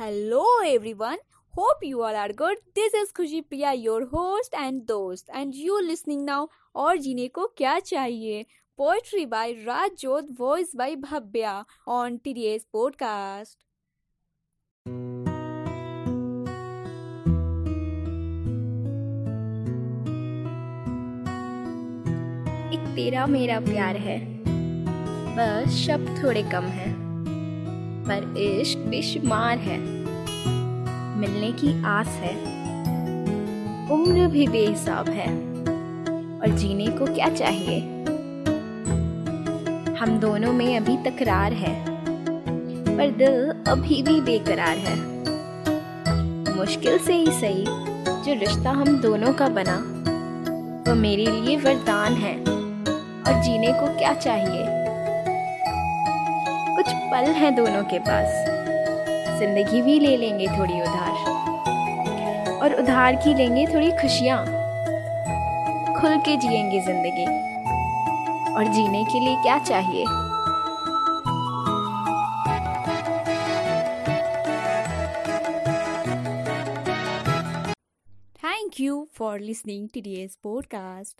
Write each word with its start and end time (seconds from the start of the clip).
Hello 0.00 0.62
everyone 0.62 1.18
hope 1.56 1.80
you 1.84 2.00
all 2.00 2.14
are 2.14 2.32
good 2.32 2.56
this 2.74 2.94
is 2.94 3.12
Khushi 3.16 3.40
Priya 3.40 3.72
your 3.72 4.02
host 4.02 4.54
and 4.54 4.82
दोस्त 4.82 5.30
and 5.30 5.52
you 5.56 5.78
listening 5.78 6.24
now 6.24 6.46
और 6.74 6.96
जीने 6.96 7.28
को 7.28 7.46
क्या 7.46 7.78
चाहिए? 7.78 8.42
Poetry 8.76 9.26
by 9.26 9.52
Rajot 9.52 10.28
voice 10.40 10.72
by 10.76 10.96
Bhavya 10.96 11.64
on 11.88 12.16
TDS 12.16 12.66
podcast 12.72 13.58
तेरा 22.96 23.26
मेरा 23.26 23.60
प्यार 23.60 23.96
है। 23.96 24.20
बस 25.36 25.70
शब्द 25.70 26.24
थोड़े 26.24 26.42
कम 26.42 26.64
हैं। 26.64 27.11
पर 28.12 28.38
इश्क 28.38 28.78
बेशुमार 28.78 29.58
है। 29.58 29.78
मिलने 31.18 31.52
की 31.52 31.84
आस 31.84 32.06
है। 32.06 32.62
उम्र 33.90 34.26
भी 34.26 34.48
बेहिसाब 34.48 35.08
है। 35.08 35.28
और 36.40 36.48
जीने 36.48 36.86
को 36.86 37.14
क्या 37.14 37.28
चाहिए? 37.28 37.80
हम 39.94 40.18
दोनों 40.20 40.52
में 40.52 40.76
अभी 40.76 40.96
तकरार 40.96 41.52
है। 41.52 41.86
पर 42.96 43.10
दिल 43.10 43.50
अभी 43.68 44.02
भी 44.02 44.20
बेकरार 44.20 44.76
है। 44.76 44.96
मुश्किल 46.56 46.98
से 46.98 47.14
ही 47.14 47.26
सही, 47.26 47.64
जो 48.08 48.40
रिश्ता 48.40 48.70
हम 48.70 49.00
दोनों 49.00 49.32
का 49.32 49.48
बना, 49.48 49.76
वो 50.88 50.96
मेरे 50.96 51.26
लिए 51.26 51.56
वरदान 51.56 52.12
है। 52.12 52.36
और 53.22 53.42
जीने 53.42 53.72
को 53.72 53.98
क्या 53.98 54.14
चाहिए? 54.14 54.81
कुछ 56.82 56.94
पल 57.10 57.30
हैं 57.32 57.54
दोनों 57.54 57.82
के 57.84 57.98
पास। 57.98 58.28
ज़िंदगी 59.38 59.82
भी 59.82 59.98
ले 60.00 60.16
लेंगे 60.16 60.46
थोड़ी 60.46 60.80
उधार। 60.80 62.58
और 62.62 62.74
उधार 62.74 63.16
की 63.16 63.34
लेंगे 63.34 63.66
थोड़ी 63.66 63.90
खुशियाँ। 63.90 64.38
खुल 66.00 66.16
के 66.16 66.36
जिएँगे 66.36 66.80
ज़िंदगी। 66.80 67.26
और 68.54 68.72
जीने 68.72 69.04
के 69.04 69.20
लिए 69.20 69.36
क्या 69.42 69.58
चाहिए? 69.58 70.04
Thank 78.42 78.80
you 78.80 79.06
for 79.18 79.38
listening 79.38 79.88
to 79.88 80.00
today's 80.00 80.36
podcast. 80.46 81.14